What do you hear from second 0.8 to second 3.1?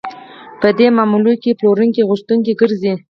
معاملو کې پلورونکی غوښتونکی ګرځي